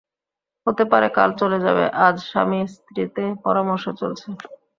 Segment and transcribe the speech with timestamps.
[0.67, 4.27] হতে পারে, কাল চলে যাবে, আজ স্বামীস্ত্রীতে পরামর্শ চলছে।